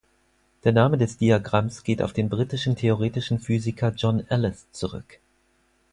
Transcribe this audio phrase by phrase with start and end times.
[0.63, 5.19] Der Name des Diagramms geht auf den britischen theoretischen Physiker John Ellis zurück.